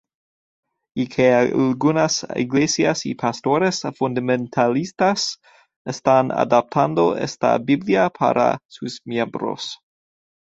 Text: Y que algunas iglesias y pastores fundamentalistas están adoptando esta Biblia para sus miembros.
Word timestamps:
Y 0.97 1.05
que 1.07 1.31
algunas 1.31 2.25
iglesias 2.35 3.05
y 3.05 3.13
pastores 3.13 3.83
fundamentalistas 3.95 5.37
están 5.85 6.31
adoptando 6.31 7.15
esta 7.15 7.55
Biblia 7.59 8.09
para 8.09 8.57
sus 8.67 9.01
miembros. 9.05 9.77